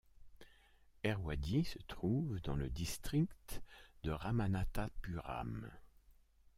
Erwadi 1.03 1.63
se 1.63 1.77
trouve 1.87 2.41
dans 2.41 2.55
le 2.55 2.71
district 2.71 3.61
de 4.01 4.09
Ramanathapuram. 4.09 5.69